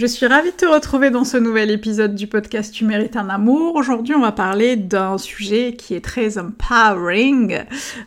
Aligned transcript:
Je 0.00 0.06
suis 0.06 0.26
ravie 0.26 0.50
de 0.50 0.56
te 0.56 0.64
retrouver 0.64 1.10
dans 1.10 1.24
ce 1.24 1.36
nouvel 1.36 1.70
épisode 1.70 2.14
du 2.14 2.26
podcast 2.26 2.72
Tu 2.72 2.86
mérites 2.86 3.16
un 3.16 3.28
amour. 3.28 3.76
Aujourd'hui, 3.76 4.14
on 4.14 4.22
va 4.22 4.32
parler 4.32 4.76
d'un 4.76 5.18
sujet 5.18 5.74
qui 5.74 5.94
est 5.94 6.02
très 6.02 6.38
empowering, 6.38 7.58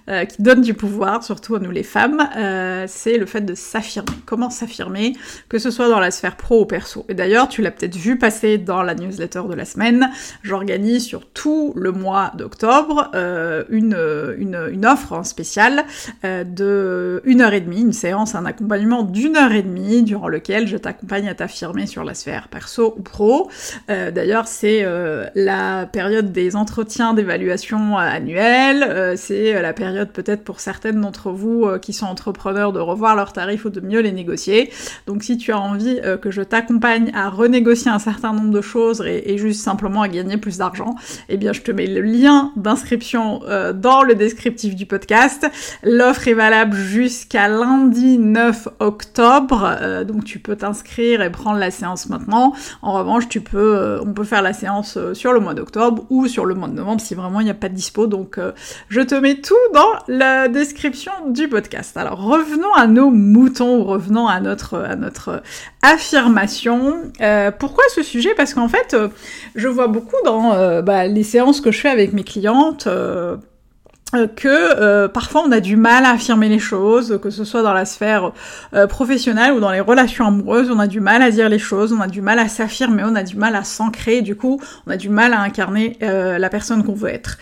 euh, 0.09 0.25
qui 0.25 0.41
donne 0.41 0.61
du 0.61 0.73
pouvoir, 0.73 1.23
surtout 1.23 1.53
à 1.53 1.59
nous 1.59 1.69
les 1.69 1.83
femmes. 1.83 2.27
Euh, 2.35 2.85
c'est 2.87 3.19
le 3.19 3.27
fait 3.27 3.41
de 3.41 3.53
s'affirmer. 3.53 4.09
Comment 4.25 4.49
s'affirmer, 4.49 5.13
que 5.49 5.59
ce 5.59 5.69
soit 5.69 5.87
dans 5.87 5.99
la 5.99 6.09
sphère 6.09 6.35
pro 6.35 6.61
ou 6.61 6.65
perso. 6.65 7.05
Et 7.09 7.13
d'ailleurs, 7.13 7.47
tu 7.47 7.61
l'as 7.61 7.69
peut-être 7.69 7.95
vu 7.95 8.17
passer 8.17 8.57
dans 8.57 8.81
la 8.81 8.95
newsletter 8.95 9.43
de 9.47 9.53
la 9.53 9.65
semaine. 9.65 10.09
J'organise 10.41 11.05
sur 11.05 11.29
tout 11.29 11.73
le 11.75 11.91
mois 11.91 12.31
d'octobre 12.35 13.11
euh, 13.13 13.65
une, 13.69 13.93
offre 14.83 15.23
spéciale 15.23 15.85
de 16.23 17.21
une 17.23 17.41
heure 17.41 17.53
et 17.53 17.61
demie, 17.61 17.81
une 17.81 17.93
séance, 17.93 18.33
un 18.33 18.47
accompagnement 18.47 19.03
d'une 19.03 19.37
heure 19.37 19.51
et 19.51 19.61
demie 19.61 20.01
durant 20.01 20.27
lequel 20.27 20.67
je 20.67 20.77
t'accompagne 20.77 21.29
à 21.29 21.35
t'affirmer 21.35 21.82
sur 21.85 22.03
la 22.03 22.13
sphère 22.13 22.47
perso 22.47 22.93
ou 22.97 23.01
pro. 23.01 23.49
Euh, 23.89 24.11
d'ailleurs, 24.11 24.47
c'est 24.47 24.81
euh, 24.83 25.25
la 25.35 25.85
période 25.85 26.31
des 26.31 26.55
entretiens 26.55 27.13
d'évaluation 27.13 27.97
annuels, 27.97 28.83
euh, 28.83 29.15
c'est 29.17 29.61
la 29.61 29.73
période 29.73 30.09
peut-être 30.11 30.43
pour 30.43 30.59
certaines 30.59 31.01
d'entre 31.01 31.31
vous 31.31 31.67
qui 31.81 31.93
sont 31.93 32.05
entrepreneurs 32.05 32.73
de 32.73 32.79
revoir 32.79 33.15
leurs 33.15 33.33
tarifs 33.33 33.65
ou 33.65 33.69
de 33.69 33.81
mieux 33.81 33.99
les 33.99 34.11
négocier. 34.11 34.71
Donc 35.07 35.23
si 35.23 35.37
tu 35.37 35.51
as 35.51 35.59
envie 35.59 35.99
que 36.21 36.31
je 36.31 36.41
t'accompagne 36.41 37.11
à 37.13 37.29
renégocier 37.29 37.91
un 37.91 37.99
certain 37.99 38.33
nombre 38.33 38.51
de 38.51 38.61
choses 38.61 39.03
et, 39.05 39.37
juste 39.37 39.61
simplement 39.61 40.01
à 40.01 40.07
gagner 40.07 40.37
plus 40.37 40.57
d'argent, 40.59 40.95
eh 41.29 41.37
bien 41.37 41.53
je 41.53 41.61
te 41.61 41.71
mets 41.71 41.87
le 41.87 42.01
lien 42.01 42.51
d'inscription 42.55 43.41
dans 43.73 44.03
le 44.03 44.15
descriptif 44.15 44.75
du 44.75 44.85
podcast. 44.85 45.47
L'offre 45.83 46.27
est 46.27 46.33
valable 46.33 46.75
jusqu'à 46.75 47.47
lundi 47.47 48.17
9 48.17 48.67
octobre, 48.79 50.03
donc 50.05 50.23
tu 50.23 50.39
peux 50.39 50.55
t'inscrire 50.55 51.21
et 51.21 51.31
prendre 51.31 51.59
la 51.63 51.71
séance 51.71 52.09
maintenant. 52.09 52.53
En 52.81 52.93
revanche, 52.93 53.27
tu 53.29 53.41
peux, 53.41 53.77
euh, 53.77 54.01
on 54.01 54.13
peut 54.13 54.23
faire 54.23 54.41
la 54.41 54.53
séance 54.53 54.97
euh, 54.97 55.13
sur 55.13 55.33
le 55.33 55.39
mois 55.39 55.53
d'octobre 55.53 56.05
ou 56.09 56.27
sur 56.27 56.45
le 56.45 56.55
mois 56.55 56.67
de 56.67 56.73
novembre 56.73 57.01
si 57.01 57.15
vraiment 57.15 57.39
il 57.39 57.45
n'y 57.45 57.49
a 57.49 57.55
pas 57.55 57.69
de 57.69 57.75
dispo. 57.75 58.07
Donc, 58.07 58.37
euh, 58.37 58.51
je 58.89 59.01
te 59.01 59.15
mets 59.15 59.35
tout 59.35 59.55
dans 59.73 59.93
la 60.07 60.47
description 60.47 61.11
du 61.29 61.47
podcast. 61.47 61.95
Alors, 61.97 62.19
revenons 62.19 62.73
à 62.73 62.87
nos 62.87 63.09
moutons, 63.09 63.83
revenons 63.83 64.27
à 64.27 64.39
notre, 64.39 64.77
à 64.77 64.95
notre 64.95 65.41
affirmation. 65.81 67.11
pourquoi 67.59 67.83
ce 67.95 68.03
sujet? 68.03 68.33
Parce 68.35 68.53
qu'en 68.53 68.67
fait, 68.67 68.95
je 69.55 69.67
vois 69.67 69.87
beaucoup 69.87 70.15
dans 70.25 70.81
bah, 70.81 71.07
les 71.07 71.23
séances 71.23 71.61
que 71.61 71.71
je 71.71 71.79
fais 71.79 71.89
avec 71.89 72.13
mes 72.13 72.23
clientes 72.23 72.87
que 74.35 74.47
euh, 74.47 75.07
parfois 75.07 75.43
on 75.47 75.51
a 75.51 75.59
du 75.59 75.75
mal 75.75 76.05
à 76.05 76.11
affirmer 76.11 76.49
les 76.49 76.59
choses, 76.59 77.19
que 77.21 77.29
ce 77.29 77.43
soit 77.43 77.63
dans 77.63 77.73
la 77.73 77.85
sphère 77.85 78.31
euh, 78.73 78.87
professionnelle 78.87 79.53
ou 79.53 79.59
dans 79.59 79.71
les 79.71 79.79
relations 79.79 80.27
amoureuses, 80.27 80.69
on 80.71 80.79
a 80.79 80.87
du 80.87 80.99
mal 80.99 81.21
à 81.21 81.31
dire 81.31 81.49
les 81.49 81.59
choses, 81.59 81.93
on 81.93 81.99
a 81.99 82.07
du 82.07 82.21
mal 82.21 82.39
à 82.39 82.47
s'affirmer, 82.47 83.03
on 83.05 83.15
a 83.15 83.23
du 83.23 83.35
mal 83.35 83.55
à 83.55 83.63
s'ancrer, 83.63 84.21
du 84.21 84.35
coup 84.35 84.61
on 84.87 84.91
a 84.91 84.97
du 84.97 85.09
mal 85.09 85.33
à 85.33 85.41
incarner 85.41 85.97
la 86.01 86.49
personne 86.49 86.83
qu'on 86.83 86.93
veut 86.93 87.09
être. 87.09 87.37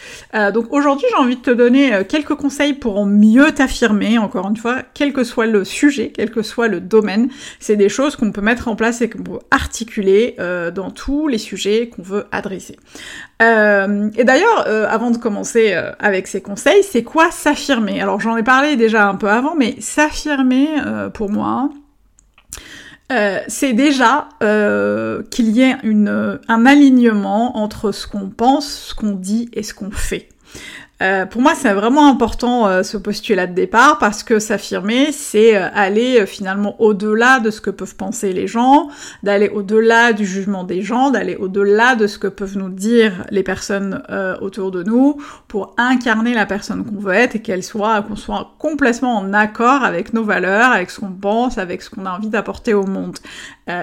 donc 0.53 0.71
aujourd'hui 0.71 1.05
j'ai 1.09 1.17
envie 1.17 1.35
de 1.35 1.41
te 1.41 1.51
donner 1.51 2.03
quelques 2.07 2.35
conseils 2.35 2.73
pour 2.73 3.05
mieux 3.05 3.51
t'affirmer, 3.51 4.17
encore 4.17 4.47
une 4.47 4.57
fois, 4.57 4.77
quel 4.93 5.13
que 5.13 5.23
soit 5.23 5.45
le 5.45 5.63
sujet, 5.63 6.11
quel 6.13 6.31
que 6.31 6.41
soit 6.41 6.67
le 6.67 6.79
domaine, 6.79 7.29
c'est 7.59 7.75
des 7.75 7.89
choses 7.89 8.15
qu'on 8.15 8.31
peut 8.31 8.41
mettre 8.41 8.67
en 8.67 8.75
place 8.75 9.01
et 9.01 9.09
qu'on 9.09 9.23
peut 9.23 9.39
articuler 9.51 10.35
dans 10.73 10.91
tous 10.91 11.27
les 11.27 11.37
sujets 11.37 11.89
qu'on 11.89 12.03
veut 12.03 12.25
adresser. 12.31 12.77
Et 13.41 14.23
d'ailleurs, 14.23 14.67
avant 14.67 15.09
de 15.09 15.17
commencer 15.17 15.73
avec 15.99 16.27
ces 16.27 16.41
conseils, 16.41 16.83
c'est 16.83 17.03
quoi 17.03 17.31
s'affirmer? 17.31 18.01
Alors 18.01 18.19
j'en 18.19 18.37
ai 18.37 18.43
parlé 18.43 18.75
déjà 18.75 19.07
un 19.07 19.15
peu 19.15 19.29
avant, 19.29 19.55
mais 19.55 19.75
s'affirmer, 19.79 20.67
euh, 20.85 21.09
pour 21.09 21.29
moi, 21.29 21.69
euh, 23.11 23.39
c'est 23.47 23.73
déjà 23.73 24.29
euh, 24.41 25.23
qu'il 25.31 25.49
y 25.49 25.61
ait 25.61 25.75
un 25.83 26.65
alignement 26.65 27.57
entre 27.57 27.91
ce 27.91 28.07
qu'on 28.07 28.29
pense, 28.29 28.89
ce 28.89 28.95
qu'on 28.95 29.11
dit 29.11 29.49
et 29.53 29.63
ce 29.63 29.73
qu'on 29.73 29.91
fait. 29.91 30.29
Euh, 31.01 31.25
pour 31.25 31.41
moi, 31.41 31.53
c'est 31.55 31.73
vraiment 31.73 32.07
important 32.07 32.67
euh, 32.67 32.83
ce 32.83 32.95
postulat 32.95 33.47
de 33.47 33.53
départ 33.53 33.97
parce 33.97 34.21
que 34.21 34.39
s'affirmer, 34.39 35.11
c'est 35.11 35.57
euh, 35.57 35.67
aller 35.73 36.25
finalement 36.27 36.79
au-delà 36.79 37.39
de 37.39 37.49
ce 37.49 37.59
que 37.59 37.71
peuvent 37.71 37.95
penser 37.95 38.33
les 38.33 38.45
gens, 38.45 38.89
d'aller 39.23 39.49
au-delà 39.49 40.13
du 40.13 40.25
jugement 40.25 40.63
des 40.63 40.83
gens, 40.83 41.09
d'aller 41.09 41.35
au-delà 41.35 41.95
de 41.95 42.05
ce 42.05 42.19
que 42.19 42.27
peuvent 42.27 42.57
nous 42.57 42.69
dire 42.69 43.25
les 43.31 43.43
personnes 43.43 44.01
autour 44.41 44.71
de 44.71 44.83
nous 44.83 45.17
pour 45.47 45.73
incarner 45.77 46.33
la 46.33 46.45
personne 46.45 46.85
qu'on 46.85 46.99
veut 46.99 47.13
être 47.13 47.35
et 47.35 47.41
qu'elle 47.41 47.63
soit, 47.63 48.01
qu'on 48.03 48.15
soit 48.15 48.53
complètement 48.59 49.17
en 49.17 49.33
accord 49.33 49.83
avec 49.83 50.13
nos 50.13 50.23
valeurs, 50.23 50.71
avec 50.71 50.89
ce 50.89 50.99
qu'on 50.99 51.11
pense, 51.11 51.57
avec 51.57 51.81
ce 51.81 51.89
qu'on 51.89 52.05
a 52.05 52.11
envie 52.11 52.29
d'apporter 52.29 52.73
au 52.73 52.85
monde. 52.85 53.17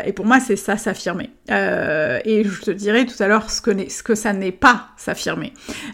et 0.04 0.12
pour 0.12 0.26
moi, 0.26 0.40
c'est 0.40 0.56
ça 0.56 0.76
s'affirmer. 0.76 1.30
et 1.48 2.44
je 2.44 2.60
te 2.60 2.70
dirai 2.70 3.06
tout 3.06 3.20
à 3.22 3.28
l'heure 3.28 3.50
ce 3.50 3.60
que, 3.60 3.70
ce 3.88 4.02
que 4.02 4.14
ça 4.14 4.32
n'est 4.32 4.52
pas 4.52 4.88
s'affirmer. 4.96 5.52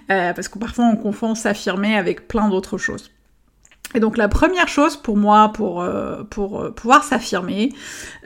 parce 0.08 0.48
que 0.48 0.58
parfois 0.64 0.86
on 0.86 0.96
s'affirmer 1.34 1.94
avec 1.94 2.26
plein 2.26 2.48
d'autres 2.48 2.78
choses. 2.78 3.10
Et 3.94 4.00
donc 4.00 4.16
la 4.16 4.28
première 4.28 4.66
chose 4.66 4.96
pour 4.96 5.18
moi, 5.18 5.52
pour, 5.52 5.82
euh, 5.82 6.22
euh, 6.38 6.70
pouvoir 6.70 7.04
s'affirmer, 7.04 7.70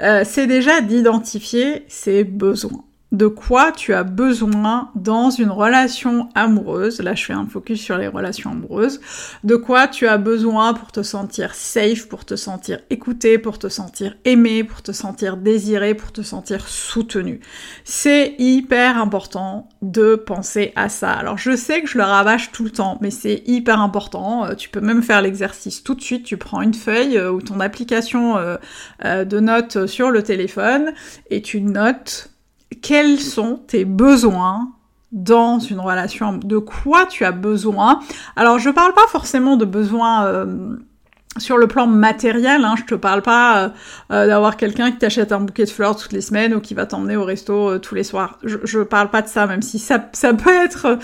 euh, 0.00 0.22
c'est 0.24 0.46
déjà 0.46 0.80
d'identifier 0.80 1.84
ses 1.88 2.22
besoins 2.22 2.84
de 3.10 3.26
quoi 3.26 3.72
tu 3.72 3.94
as 3.94 4.02
besoin 4.02 4.90
dans 4.94 5.30
une 5.30 5.50
relation 5.50 6.28
amoureuse, 6.34 7.00
là 7.00 7.14
je 7.14 7.24
fais 7.24 7.32
un 7.32 7.46
focus 7.46 7.80
sur 7.80 7.96
les 7.96 8.06
relations 8.06 8.50
amoureuses, 8.50 9.00
de 9.44 9.56
quoi 9.56 9.88
tu 9.88 10.06
as 10.06 10.18
besoin 10.18 10.74
pour 10.74 10.92
te 10.92 11.02
sentir 11.02 11.54
safe, 11.54 12.06
pour 12.08 12.26
te 12.26 12.36
sentir 12.36 12.80
écouté, 12.90 13.38
pour 13.38 13.58
te 13.58 13.68
sentir 13.68 14.14
aimé, 14.26 14.62
pour 14.62 14.82
te 14.82 14.92
sentir 14.92 15.38
désiré, 15.38 15.94
pour 15.94 16.12
te 16.12 16.20
sentir 16.20 16.68
soutenu. 16.68 17.40
C'est 17.84 18.34
hyper 18.38 18.98
important 18.98 19.70
de 19.80 20.14
penser 20.14 20.72
à 20.76 20.90
ça. 20.90 21.12
Alors 21.12 21.38
je 21.38 21.56
sais 21.56 21.80
que 21.80 21.88
je 21.88 21.96
le 21.96 22.04
rabâche 22.04 22.52
tout 22.52 22.64
le 22.64 22.70
temps, 22.70 22.98
mais 23.00 23.10
c'est 23.10 23.42
hyper 23.46 23.80
important. 23.80 24.44
Euh, 24.44 24.54
tu 24.54 24.68
peux 24.68 24.80
même 24.80 25.02
faire 25.02 25.22
l'exercice 25.22 25.82
tout 25.82 25.94
de 25.94 26.02
suite, 26.02 26.24
tu 26.24 26.36
prends 26.36 26.60
une 26.60 26.74
feuille 26.74 27.16
euh, 27.16 27.30
ou 27.30 27.40
ton 27.40 27.60
application 27.60 28.36
euh, 28.36 29.24
de 29.24 29.40
notes 29.40 29.86
sur 29.86 30.10
le 30.10 30.22
téléphone 30.22 30.92
et 31.30 31.40
tu 31.40 31.62
notes 31.62 32.30
quels 32.76 33.18
sont 33.18 33.60
tes 33.66 33.84
besoins 33.84 34.72
dans 35.12 35.58
une 35.58 35.80
relation, 35.80 36.34
de 36.34 36.58
quoi 36.58 37.06
tu 37.06 37.24
as 37.24 37.32
besoin? 37.32 38.00
Alors 38.36 38.58
je 38.58 38.70
parle 38.70 38.92
pas 38.92 39.06
forcément 39.08 39.56
de 39.56 39.64
besoins 39.64 40.26
euh, 40.26 40.76
sur 41.38 41.56
le 41.56 41.66
plan 41.66 41.86
matériel, 41.86 42.64
hein, 42.64 42.74
je 42.76 42.84
te 42.84 42.94
parle 42.94 43.22
pas 43.22 43.58
euh, 43.58 43.68
euh, 44.12 44.26
d'avoir 44.26 44.58
quelqu'un 44.58 44.90
qui 44.90 44.98
t'achète 44.98 45.32
un 45.32 45.40
bouquet 45.40 45.64
de 45.64 45.70
fleurs 45.70 45.96
toutes 45.96 46.12
les 46.12 46.20
semaines 46.20 46.52
ou 46.52 46.60
qui 46.60 46.74
va 46.74 46.84
t'emmener 46.84 47.16
au 47.16 47.24
resto 47.24 47.78
tous 47.78 47.94
les 47.94 48.04
soirs. 48.04 48.38
Je, 48.44 48.58
je 48.64 48.80
parle 48.80 49.08
pas 49.08 49.22
de 49.22 49.28
ça, 49.28 49.46
même 49.46 49.62
si 49.62 49.78
ça, 49.78 50.10
ça 50.12 50.34
peut 50.34 50.54
être 50.54 50.98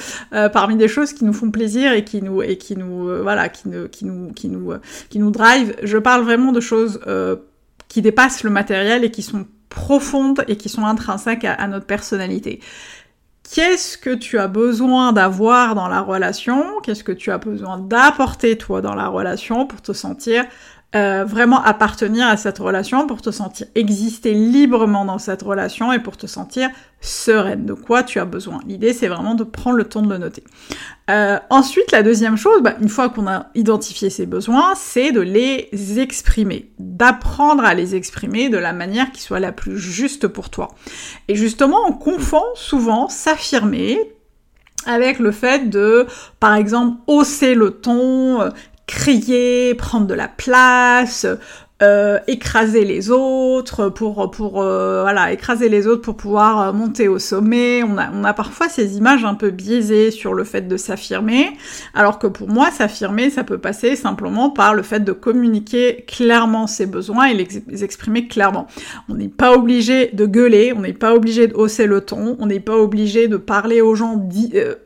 parmi 0.53 0.77
des 0.77 0.89
choses 0.89 1.15
qui 1.15 1.25
nous 1.25 1.33
font 1.33 1.51
plaisir 1.51 1.93
et 1.93 2.05
qui 2.05 2.21
nous 2.21 2.43
et 2.43 2.59
qui 2.59 2.77
nous 2.77 3.23
voilà 3.23 3.49
qui 3.49 3.71
qui 3.91 4.05
nous 4.05 4.33
qui 4.33 4.49
nous 4.49 4.73
qui 5.09 5.19
nous 5.19 5.31
drive. 5.31 5.75
Je 5.83 5.97
parle 5.97 6.25
vraiment 6.25 6.53
de 6.53 6.61
choses 6.61 7.01
qui 7.89 8.03
dépassent 8.03 8.43
le 8.43 8.51
matériel 8.51 9.05
et 9.05 9.11
qui 9.11 9.23
sont 9.23 9.47
profondes 9.75 10.45
et 10.49 10.57
qui 10.57 10.69
sont 10.69 10.87
intrinsèques 10.87 11.45
à, 11.45 11.67
notre 11.67 11.87
personnalité. 11.87 12.61
Qu'est-ce 13.53 13.99
que 13.99 14.15
tu 14.15 14.39
as 14.39 14.49
besoin 14.49 15.13
d'avoir 15.13 15.75
dans 15.75 15.89
la 15.89 16.01
relation? 16.01 16.81
Qu'est-ce 16.83 17.05
que 17.05 17.13
tu 17.13 17.31
as 17.31 17.39
besoin 17.39 17.79
d'apporter 17.79 18.57
toi 18.57 18.81
dans 18.81 18.95
la 18.95 19.09
relation 19.09 19.67
pour 19.67 19.83
te 19.83 19.93
sentir 19.93 20.45
euh, 20.95 21.25
vraiment 21.25 21.61
appartenir 21.61 22.29
à 22.29 22.37
cette 22.37 22.59
relation, 22.59 23.07
pour 23.07 23.21
te 23.21 23.31
sentir 23.31 23.67
exister 23.75 24.33
librement 24.33 25.05
dans 25.05 25.19
cette 25.19 25.43
relation 25.43 25.93
et 25.93 25.99
pour 25.99 26.17
te 26.17 26.29
sentir 26.29 26.71
sereine. 27.01 27.67
De 27.67 27.75
quoi 27.75 28.05
tu 28.05 28.21
as 28.21 28.25
besoin 28.25 28.61
L'idée, 28.67 28.93
c'est 28.93 29.09
vraiment 29.09 29.35
de 29.35 29.43
prendre 29.43 29.77
le 29.77 29.85
temps 29.85 30.03
de 30.03 30.09
le 30.09 30.19
noter. 30.19 30.45
Euh, 31.11 31.39
ensuite, 31.51 31.91
la 31.91 32.03
deuxième 32.03 32.37
chose, 32.37 32.63
bah, 32.63 32.75
une 32.81 32.89
fois 32.89 33.09
qu'on 33.09 33.27
a 33.27 33.47
identifié 33.57 34.09
ses 34.09 34.25
besoins, 34.25 34.75
c'est 34.77 35.11
de 35.11 35.21
les 35.21 35.69
exprimer, 35.99 36.71
d'apprendre 36.79 37.65
à 37.65 37.75
les 37.75 37.97
exprimer 37.97 38.49
de 38.49 38.59
la 38.59 38.73
manière 38.73 39.11
qui 39.11 39.21
soit 39.21 39.41
la 39.41 39.51
plus 39.51 39.79
juste 39.79 40.29
pour 40.29 40.49
toi. 40.49 40.75
Et 41.27 41.35
justement, 41.35 41.81
on 41.89 41.93
confond 41.93 42.45
souvent 42.55 43.09
s'affirmer 43.09 43.99
avec 44.87 45.19
le 45.19 45.33
fait 45.33 45.71
de, 45.71 46.07
par 46.41 46.55
exemple, 46.55 46.99
hausser 47.07 47.55
le 47.55 47.71
ton, 47.71 48.51
crier, 48.87 49.75
prendre 49.75 50.07
de 50.07 50.15
la 50.15 50.29
place, 50.29 51.27
euh, 51.85 52.19
écraser 52.27 52.85
les 52.85 53.11
autres, 53.11 53.91
pour, 53.91 54.31
pour 54.31 54.63
euh, 54.63 55.03
voilà, 55.03 55.33
écraser 55.33 55.69
les 55.69 55.87
autres 55.87 56.01
pour 56.01 56.17
pouvoir 56.17 56.61
euh, 56.61 56.73
monter 56.73 57.09
au 57.09 57.19
sommet. 57.19 57.83
On 57.83 57.99
a, 57.99 58.11
on 58.11 58.25
a 58.25 58.33
parfois 58.33 58.69
ces 58.69 58.97
images 58.97 59.25
un 59.25 59.35
peu 59.35 59.51
biaisées 59.51 60.11
sur 60.11 60.33
le 60.33 60.45
fait 60.45 60.67
de 60.67 60.77
s'affirmer, 60.79 61.51
alors 61.93 62.19
que 62.19 62.27
pour 62.27 62.49
moi, 62.49 62.71
s'affirmer, 62.71 63.29
ça 63.29 63.45
peut 63.45 63.59
passer 63.59 63.97
simplement 63.97 64.49
par 64.51 64.75
le 64.75 64.83
fait 64.83 65.01
de 65.01 65.13
communiquer 65.13 66.05
clairement 66.09 66.67
ses 66.67 66.87
besoins 66.87 67.27
et 67.27 67.35
les 67.35 67.85
exprimer 67.85 68.29
clairement. 68.29 68.67
On 69.11 69.15
n'est 69.15 69.29
pas 69.29 69.53
obligé 69.53 70.11
de 70.13 70.25
gueuler, 70.25 70.73
on 70.75 70.81
n'est 70.81 70.95
pas 70.95 71.15
obligé 71.15 71.49
de 71.49 71.55
hausser 71.55 71.87
le 71.87 72.01
ton, 72.01 72.37
on 72.41 72.47
n'est 72.47 72.61
pas 72.61 72.77
obligé 72.77 73.29
de 73.29 73.37
parler 73.37 73.83
aux 73.83 73.95
gens 73.95 74.27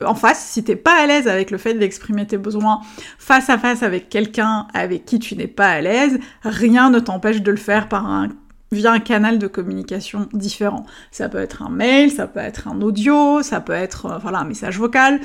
en 0.05 0.15
face. 0.15 0.45
Si 0.51 0.65
t'es 0.65 0.77
pas 0.77 1.03
à 1.03 1.07
l'aise 1.07 1.29
avec 1.29 1.53
le 1.53 1.59
fait 1.59 1.75
d'exprimer 1.75 2.27
tes 2.27 2.39
besoins 2.39 2.81
face 3.19 3.51
à 3.51 3.59
face 3.59 3.83
avec 3.83 4.09
quelqu'un 4.09 4.67
avec 4.75 5.05
qui 5.05 5.21
tu 5.21 5.37
n'es 5.37 5.47
pas 5.47 5.69
à 5.69 5.81
l'aise, 5.81 6.19
rien 6.43 6.88
ne 6.91 6.99
t'empêche 6.99 7.43
de 7.43 7.51
le 7.51 7.57
faire 7.57 7.89
par 7.89 8.07
un 8.07 8.29
via 8.73 8.93
un 8.93 9.01
canal 9.01 9.39
de 9.39 9.47
communication 9.47 10.29
différent. 10.33 10.85
Ça 11.11 11.29
peut 11.29 11.39
être 11.39 11.63
un 11.63 11.71
mail, 11.71 12.11
ça 12.11 12.27
peut 12.27 12.41
être 12.41 12.69
un 12.69 12.81
audio, 12.83 13.43
ça 13.43 13.61
peut 13.61 13.73
être 13.73 14.07
euh, 14.07 14.19
voilà, 14.19 14.41
un 14.41 14.45
message 14.45 14.79
vocal, 14.79 15.21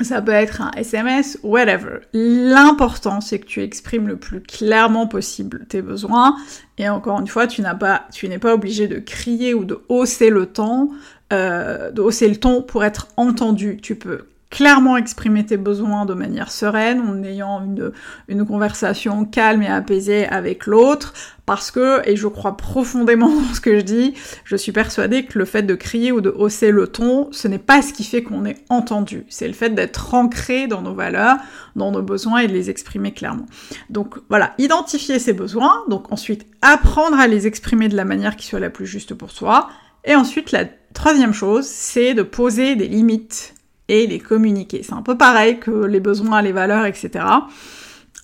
ça 0.00 0.20
peut 0.20 0.32
être 0.32 0.60
un 0.60 0.70
SMS, 0.72 1.38
whatever. 1.42 2.00
L'important, 2.12 3.20
c'est 3.20 3.38
que 3.38 3.46
tu 3.46 3.62
exprimes 3.62 4.08
le 4.08 4.16
plus 4.16 4.42
clairement 4.42 5.06
possible 5.06 5.66
tes 5.68 5.82
besoins. 5.82 6.36
Et 6.78 6.88
encore 6.88 7.20
une 7.20 7.26
fois, 7.26 7.46
tu 7.46 7.62
pas, 7.62 8.06
n'es 8.22 8.38
pas 8.38 8.54
obligé 8.54 8.88
de 8.88 8.98
crier 8.98 9.54
ou 9.54 9.64
de 9.64 9.82
hausser 9.88 10.30
le 10.30 10.46
ton, 10.46 10.90
euh, 11.32 11.90
de 11.90 12.02
hausser 12.02 12.28
le 12.28 12.36
ton 12.36 12.62
pour 12.62 12.84
être 12.84 13.08
entendu. 13.16 13.78
Tu 13.82 13.96
peux 13.96 14.26
clairement 14.50 14.96
exprimer 14.96 15.44
tes 15.44 15.56
besoins 15.56 16.06
de 16.06 16.14
manière 16.14 16.50
sereine, 16.50 17.00
en 17.00 17.22
ayant 17.24 17.64
une, 17.64 17.92
une 18.28 18.46
conversation 18.46 19.24
calme 19.24 19.62
et 19.62 19.68
apaisée 19.68 20.26
avec 20.26 20.66
l'autre, 20.66 21.12
parce 21.46 21.70
que, 21.70 22.06
et 22.08 22.16
je 22.16 22.28
crois 22.28 22.56
profondément 22.56 23.28
dans 23.34 23.54
ce 23.54 23.60
que 23.60 23.76
je 23.76 23.82
dis, 23.82 24.14
je 24.44 24.56
suis 24.56 24.72
persuadée 24.72 25.24
que 25.24 25.38
le 25.38 25.44
fait 25.44 25.62
de 25.62 25.74
crier 25.74 26.12
ou 26.12 26.20
de 26.20 26.30
hausser 26.30 26.70
le 26.70 26.86
ton, 26.86 27.28
ce 27.32 27.48
n'est 27.48 27.58
pas 27.58 27.82
ce 27.82 27.92
qui 27.92 28.04
fait 28.04 28.22
qu'on 28.22 28.44
est 28.44 28.64
entendu, 28.68 29.26
c'est 29.28 29.48
le 29.48 29.54
fait 29.54 29.70
d'être 29.70 30.14
ancré 30.14 30.68
dans 30.68 30.82
nos 30.82 30.94
valeurs, 30.94 31.36
dans 31.74 31.90
nos 31.90 32.02
besoins 32.02 32.38
et 32.38 32.46
de 32.46 32.52
les 32.52 32.70
exprimer 32.70 33.12
clairement. 33.12 33.46
Donc 33.90 34.16
voilà, 34.28 34.54
identifier 34.58 35.18
ses 35.18 35.32
besoins, 35.32 35.82
donc 35.88 36.12
ensuite 36.12 36.46
apprendre 36.62 37.18
à 37.18 37.26
les 37.26 37.46
exprimer 37.46 37.88
de 37.88 37.96
la 37.96 38.04
manière 38.04 38.36
qui 38.36 38.46
soit 38.46 38.60
la 38.60 38.70
plus 38.70 38.86
juste 38.86 39.14
pour 39.14 39.32
soi, 39.32 39.68
et 40.04 40.14
ensuite 40.14 40.52
la 40.52 40.64
troisième 40.94 41.34
chose, 41.34 41.66
c'est 41.66 42.14
de 42.14 42.22
poser 42.22 42.76
des 42.76 42.86
limites 42.86 43.55
et 43.88 44.06
les 44.06 44.18
communiquer. 44.18 44.82
C'est 44.82 44.94
un 44.94 45.02
peu 45.02 45.16
pareil 45.16 45.58
que 45.58 45.70
les 45.70 46.00
besoins, 46.00 46.42
les 46.42 46.52
valeurs, 46.52 46.86
etc. 46.86 47.24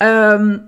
Euh, 0.02 0.58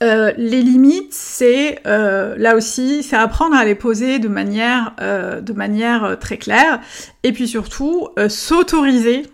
euh, 0.00 0.32
les 0.36 0.62
limites, 0.62 1.12
c'est 1.12 1.80
euh, 1.86 2.36
là 2.38 2.54
aussi, 2.54 3.02
c'est 3.02 3.16
apprendre 3.16 3.56
à 3.56 3.64
les 3.64 3.74
poser 3.74 4.20
de 4.20 4.28
manière, 4.28 4.94
de 4.98 5.52
manière 5.52 6.16
très 6.20 6.38
claire, 6.38 6.80
et 7.24 7.32
puis 7.32 7.48
surtout 7.48 8.08
s'autoriser 8.28 9.26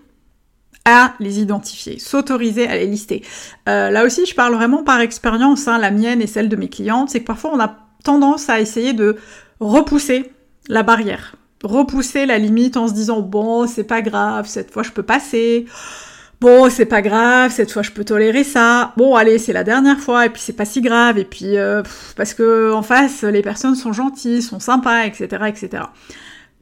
à 0.86 1.14
les 1.18 1.40
identifier, 1.40 1.98
s'autoriser 1.98 2.66
à 2.66 2.76
les 2.76 2.86
lister. 2.86 3.22
là 3.66 4.04
aussi, 4.04 4.24
je 4.26 4.34
parle 4.34 4.54
vraiment 4.54 4.82
par 4.82 5.00
expérience, 5.00 5.68
hein, 5.68 5.78
la 5.78 5.90
mienne 5.90 6.22
et 6.22 6.26
celle 6.26 6.48
de 6.48 6.56
mes 6.56 6.68
clientes, 6.68 7.10
c'est 7.10 7.20
que 7.20 7.26
parfois 7.26 7.52
on 7.54 7.60
a 7.60 7.76
tendance 8.02 8.48
à 8.48 8.60
essayer 8.60 8.92
de 8.94 9.16
repousser 9.60 10.30
la 10.68 10.82
barrière 10.82 11.36
repousser 11.66 12.26
la 12.26 12.38
limite 12.38 12.76
en 12.76 12.88
se 12.88 12.92
disant 12.92 13.20
bon 13.20 13.66
c'est 13.66 13.84
pas 13.84 14.02
grave, 14.02 14.46
cette 14.46 14.70
fois 14.70 14.82
je 14.82 14.90
peux 14.90 15.02
passer. 15.02 15.66
Bon, 16.40 16.68
c'est 16.68 16.84
pas 16.84 17.00
grave, 17.00 17.52
cette 17.52 17.70
fois 17.70 17.82
je 17.82 17.90
peux 17.90 18.04
tolérer 18.04 18.44
ça. 18.44 18.92
Bon, 18.96 19.14
allez, 19.14 19.38
c'est 19.38 19.52
la 19.54 19.64
dernière 19.64 19.98
fois, 19.98 20.26
et 20.26 20.28
puis 20.28 20.42
c'est 20.44 20.52
pas 20.52 20.66
si 20.66 20.82
grave, 20.82 21.16
et 21.16 21.24
puis 21.24 21.56
euh, 21.56 21.82
parce 22.16 22.34
que 22.34 22.70
en 22.72 22.82
face, 22.82 23.22
les 23.22 23.40
personnes 23.40 23.76
sont 23.76 23.92
gentilles, 23.94 24.42
sont 24.42 24.60
sympas, 24.60 25.06
etc., 25.06 25.44
etc. 25.46 25.84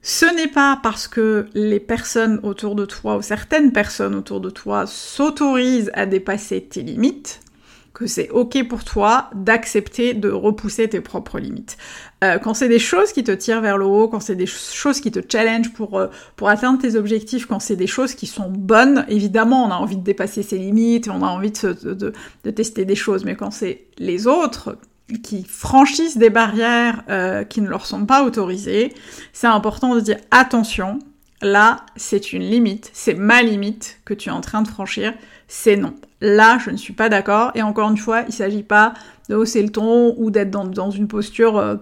Ce 0.02 0.26
n'est 0.36 0.48
pas 0.48 0.78
parce 0.82 1.08
que 1.08 1.46
les 1.54 1.80
personnes 1.80 2.40
autour 2.42 2.74
de 2.74 2.84
toi 2.84 3.16
ou 3.16 3.22
certaines 3.22 3.72
personnes 3.72 4.14
autour 4.14 4.40
de 4.40 4.50
toi 4.50 4.84
s'autorisent 4.86 5.90
à 5.94 6.06
dépasser 6.06 6.60
tes 6.60 6.82
limites 6.82 7.40
que 7.94 8.06
c'est 8.06 8.30
ok 8.30 8.66
pour 8.68 8.84
toi 8.84 9.30
d'accepter 9.34 10.14
de 10.14 10.30
repousser 10.30 10.88
tes 10.88 11.00
propres 11.00 11.38
limites. 11.38 11.76
Euh, 12.24 12.38
quand 12.38 12.54
c'est 12.54 12.68
des 12.68 12.78
choses 12.78 13.12
qui 13.12 13.24
te 13.24 13.32
tirent 13.32 13.60
vers 13.60 13.76
le 13.76 13.84
haut, 13.84 14.08
quand 14.08 14.20
c'est 14.20 14.36
des 14.36 14.46
choses 14.46 15.00
qui 15.00 15.10
te 15.10 15.20
challenge 15.26 15.72
pour, 15.72 15.98
euh, 15.98 16.08
pour 16.36 16.48
atteindre 16.48 16.80
tes 16.80 16.96
objectifs, 16.96 17.46
quand 17.46 17.60
c'est 17.60 17.76
des 17.76 17.86
choses 17.86 18.14
qui 18.14 18.26
sont 18.26 18.50
bonnes, 18.50 19.04
évidemment 19.08 19.64
on 19.64 19.70
a 19.70 19.76
envie 19.76 19.96
de 19.96 20.02
dépasser 20.02 20.42
ses 20.42 20.58
limites 20.58 21.08
on 21.08 21.22
a 21.22 21.26
envie 21.26 21.50
de, 21.50 21.72
de, 21.94 22.12
de 22.44 22.50
tester 22.50 22.84
des 22.84 22.94
choses, 22.94 23.24
mais 23.24 23.34
quand 23.34 23.50
c'est 23.50 23.86
les 23.98 24.26
autres 24.26 24.78
qui 25.22 25.44
franchissent 25.44 26.16
des 26.16 26.30
barrières 26.30 27.02
euh, 27.08 27.44
qui 27.44 27.60
ne 27.60 27.68
leur 27.68 27.86
sont 27.86 28.06
pas 28.06 28.24
autorisées, 28.24 28.94
c'est 29.32 29.46
important 29.46 29.94
de 29.94 30.00
dire 30.00 30.18
attention, 30.30 30.98
là 31.42 31.84
c'est 31.96 32.32
une 32.32 32.42
limite, 32.42 32.90
c'est 32.92 33.14
ma 33.14 33.42
limite 33.42 34.00
que 34.04 34.14
tu 34.14 34.28
es 34.28 34.32
en 34.32 34.40
train 34.40 34.62
de 34.62 34.68
franchir, 34.68 35.12
c'est 35.48 35.76
non. 35.76 35.94
Là, 36.22 36.58
je 36.64 36.70
ne 36.70 36.76
suis 36.76 36.92
pas 36.92 37.08
d'accord. 37.08 37.50
Et 37.54 37.62
encore 37.62 37.90
une 37.90 37.96
fois, 37.96 38.20
il 38.22 38.28
ne 38.28 38.32
s'agit 38.32 38.62
pas 38.62 38.94
de 39.28 39.34
hausser 39.34 39.62
le 39.62 39.70
ton 39.70 40.14
ou 40.16 40.30
d'être 40.30 40.50
dans, 40.50 40.90
une 40.90 41.08
posture 41.08 41.58
euh, 41.58 41.76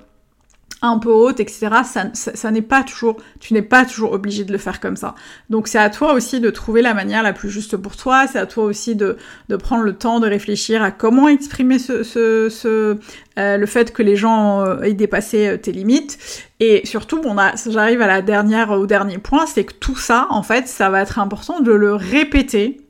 un 0.83 0.99
peu 0.99 1.11
haute, 1.11 1.41
etc. 1.41 1.69
Ça, 2.15 2.51
n'est 2.51 2.63
pas 2.63 2.83
toujours, 2.83 3.17
tu 3.39 3.55
n'es 3.55 3.63
pas 3.63 3.85
toujours 3.85 4.13
obligé 4.13 4.45
de 4.45 4.53
le 4.53 4.59
faire 4.59 4.81
comme 4.81 4.97
ça. 4.97 5.15
Donc 5.51 5.69
c'est 5.69 5.79
à 5.79 5.91
toi 5.91 6.15
aussi 6.15 6.41
de 6.41 6.51
trouver 6.51 6.83
la 6.83 6.95
manière 6.95 7.23
la 7.23 7.33
plus 7.33 7.51
juste 7.51 7.77
pour 7.77 7.97
toi. 7.97 8.27
C'est 8.27 8.39
à 8.39 8.47
toi 8.47 8.65
aussi 8.65 8.97
de, 8.97 9.17
prendre 9.59 9.85
le 9.85 9.95
temps 9.95 10.21
de 10.21 10.29
réfléchir 10.29 10.83
à 10.83 10.91
comment 10.91 11.29
exprimer 11.29 11.79
ce, 11.79 12.57
euh, 12.67 13.57
le 13.57 13.67
fait 13.67 13.93
que 13.93 14.03
les 14.03 14.17
gens 14.17 14.63
euh, 14.63 14.83
aient 14.83 14.95
dépassé 14.95 15.59
tes 15.63 15.73
limites. 15.73 16.19
Et 16.61 16.83
surtout, 16.85 17.21
on 17.25 17.39
a, 17.39 17.55
j'arrive 17.69 18.03
à 18.03 18.07
la 18.07 18.23
dernière, 18.23 18.71
au 18.71 18.87
dernier 18.87 19.19
point, 19.19 19.47
c'est 19.47 19.65
que 19.65 19.75
tout 19.75 19.97
ça, 19.97 20.27
en 20.31 20.43
fait, 20.43 20.69
ça 20.69 20.91
va 20.91 21.01
être 21.01 21.19
important 21.19 21.61
de 21.61 21.73
le 21.73 21.95
répéter 21.95 22.81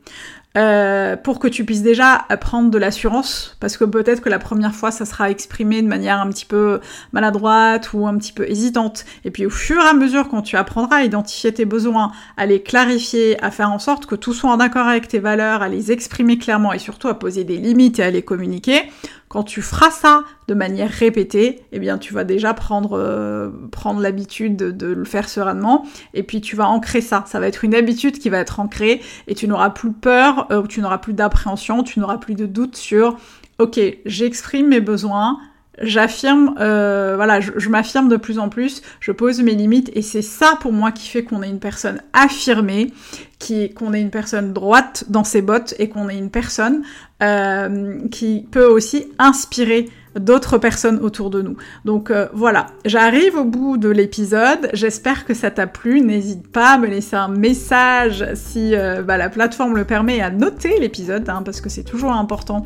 euh, 0.57 1.17
pour 1.17 1.39
que 1.39 1.47
tu 1.47 1.65
puisses 1.65 1.83
déjà 1.83 2.27
prendre 2.41 2.71
de 2.71 2.79
l'assurance, 2.79 3.57
parce 3.61 3.77
que 3.77 3.85
peut-être 3.85 4.21
que 4.21 4.29
la 4.29 4.41
première 4.41 4.75
fois, 4.75 4.91
ça 4.91 5.05
sera 5.05 5.31
exprimé 5.31 5.81
de 5.81 5.87
manière 5.87 6.21
un 6.21 6.29
petit 6.29 6.45
peu 6.45 6.81
maladroite 7.13 7.93
ou 7.93 8.07
un 8.07 8.17
petit 8.19 8.33
peu 8.33 8.49
hésitante. 8.49 9.05
Et 9.25 9.31
puis 9.31 9.47
au 9.47 9.51
fur 9.51 9.81
et 9.81 9.89
à 9.89 9.93
mesure, 9.93 10.29
quand 10.29 10.43
tu 10.43 10.57
apprendras 10.57 10.97
à 10.97 11.03
identifier 11.05 11.55
tes 11.55 11.65
besoins, 11.67 12.11
à 12.37 12.47
les 12.47 12.63
clarifier, 12.63 13.41
à 13.45 13.53
faire 13.53 13.71
en 13.71 13.79
sorte 13.79 14.07
que 14.07 14.17
tout 14.17 14.33
soit 14.33 14.51
en 14.51 14.59
accord 14.59 14.89
avec 14.89 15.07
tes 15.07 15.21
valeurs, 15.21 15.63
à 15.63 15.69
les 15.69 15.93
exprimer 15.93 16.37
clairement 16.37 16.73
et 16.73 16.81
surtout 16.81 17.07
à 17.07 17.19
poser 17.19 17.45
des 17.45 17.57
limites 17.57 18.01
et 18.01 18.03
à 18.03 18.11
les 18.11 18.23
communiquer, 18.23 18.91
quand 19.31 19.45
tu 19.45 19.63
feras 19.63 19.93
ça 19.93 20.25
de 20.49 20.55
manière 20.55 20.91
répétée, 20.91 21.61
eh 21.71 21.79
bien 21.79 21.99
tu 21.99 22.13
vas 22.13 22.25
déjà 22.25 22.53
prendre, 22.53 22.99
euh, 22.99 23.49
prendre 23.71 24.01
l'habitude 24.01 24.57
de, 24.57 24.87
le 24.89 25.05
faire 25.05 25.29
sereinement 25.29 25.87
et 26.15 26.25
puis 26.25 26.41
tu 26.41 26.57
vas 26.57 26.69
ancrer 26.69 27.01
ça. 27.01 27.23
Ça 27.29 27.39
va 27.39 27.47
être 27.47 27.63
une 27.63 27.77
habitude 27.77 28.19
qui 28.19 28.29
va 28.29 28.39
être 28.39 28.59
ancrée 28.59 29.01
et 29.29 29.37
tu 29.37 29.47
n'auras 29.47 29.71
plus 29.71 29.93
peur, 29.93 30.49
euh, 30.51 30.67
tu 30.67 30.81
n'auras 30.81 30.99
plus 30.99 31.15
d'appréhension, 31.15 31.85
tu 31.85 32.01
n'auras 32.01 32.19
plus 32.19 32.35
de 32.35 32.45
doute 32.45 32.75
sur 32.75 33.17
ok, 33.61 33.79
j'exprime 34.05 34.67
mes 34.67 34.81
besoins, 34.81 35.39
j'affirme, 35.81 36.55
euh, 36.61 37.15
voilà, 37.17 37.41
je, 37.41 37.69
m'affirme 37.69 38.09
de 38.09 38.17
plus 38.17 38.39
en 38.39 38.49
plus, 38.49 38.83
je 39.01 39.13
pose 39.13 39.41
mes 39.43 39.55
limites 39.55 39.91
et 39.95 40.03
c'est 40.03 40.23
ça 40.23 40.59
pour 40.61 40.73
moi 40.73 40.93
qui 40.93 41.09
fait 41.09 41.25
qu'on 41.25 41.43
est 41.43 41.49
une 41.49 41.61
personne 41.61 42.03
affirmée, 42.13 42.93
qui, 43.39 43.73
qu'on 43.73 43.93
est 43.93 44.01
une 44.01 44.11
personne 44.11 44.53
droite 44.53 45.05
dans 45.09 45.25
ses 45.25 45.43
bottes 45.43 45.75
et 45.79 45.89
qu'on 45.89 46.09
est 46.09 46.19
une 46.19 46.31
personne 46.31 46.83
euh, 47.23 47.99
qui 48.11 48.47
peut 48.51 48.67
aussi 48.67 49.07
inspirer 49.19 49.89
d'autres 50.19 50.59
personnes 50.59 50.99
autour 50.99 51.31
de 51.31 51.41
nous. 51.41 51.57
Donc 51.85 52.11
euh, 52.11 52.27
voilà, 52.35 52.67
j'arrive 52.85 53.37
au 53.37 53.45
bout 53.45 53.77
de 53.77 53.89
l'épisode, 53.89 54.69
j'espère 54.73 55.25
que 55.25 55.35
ça 55.35 55.53
t'a 55.53 55.69
plu, 55.69 56.01
n'hésite 56.01 56.51
pas 56.51 56.73
à 56.73 56.79
me 56.79 56.89
laisser 56.89 57.15
un 57.15 57.29
message 57.29 58.27
si 58.35 58.75
bah, 59.07 59.17
la 59.17 59.29
plateforme 59.29 59.77
le 59.77 59.85
permet 59.85 60.21
à 60.21 60.31
noter 60.31 60.81
l'épisode, 60.81 61.29
hein, 61.29 61.43
parce 61.45 61.61
que 61.61 61.69
c'est 61.69 61.85
toujours 61.85 62.13
important 62.13 62.65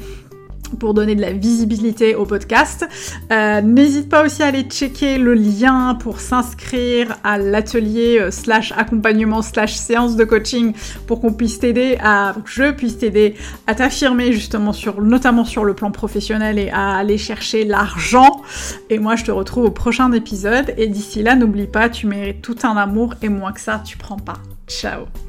pour 0.76 0.94
donner 0.94 1.14
de 1.14 1.20
la 1.20 1.32
visibilité 1.32 2.14
au 2.14 2.24
podcast. 2.24 2.86
Euh, 3.32 3.60
n'hésite 3.60 4.08
pas 4.08 4.24
aussi 4.24 4.42
à 4.42 4.46
aller 4.46 4.62
checker 4.62 5.18
le 5.18 5.34
lien 5.34 5.94
pour 5.94 6.20
s'inscrire 6.20 7.16
à 7.24 7.38
l'atelier 7.38 8.18
euh, 8.20 8.30
slash 8.30 8.72
accompagnement 8.76 9.42
slash 9.42 9.74
séance 9.74 10.16
de 10.16 10.24
coaching 10.24 10.72
pour 11.06 11.20
qu'on 11.20 11.32
puisse 11.32 11.58
t'aider 11.58 11.98
à, 12.02 12.34
je 12.44 12.70
puisse 12.72 12.98
t'aider 12.98 13.34
à 13.66 13.74
t'affirmer 13.74 14.32
justement 14.32 14.72
sur, 14.72 15.00
notamment 15.00 15.44
sur 15.44 15.64
le 15.64 15.74
plan 15.74 15.90
professionnel 15.90 16.58
et 16.58 16.70
à 16.70 16.96
aller 16.96 17.18
chercher 17.18 17.64
l'argent. 17.64 18.42
Et 18.90 18.98
moi, 18.98 19.16
je 19.16 19.24
te 19.24 19.30
retrouve 19.30 19.64
au 19.64 19.70
prochain 19.70 20.12
épisode. 20.12 20.74
Et 20.76 20.86
d'ici 20.86 21.22
là, 21.22 21.36
n'oublie 21.36 21.66
pas, 21.66 21.88
tu 21.88 22.06
mérites 22.06 22.42
tout 22.42 22.56
un 22.62 22.76
amour 22.76 23.14
et 23.22 23.28
moins 23.28 23.52
que 23.52 23.60
ça, 23.60 23.82
tu 23.84 23.96
prends 23.96 24.18
pas. 24.18 24.38
Ciao 24.66 25.23